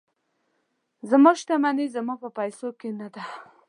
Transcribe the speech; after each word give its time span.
زما 1.09 1.31
شتمني 1.39 1.85
زما 1.95 2.13
په 2.23 2.29
پیسو 2.37 2.69
کې 2.79 2.89
نه 2.99 3.07
ده. 3.13 3.23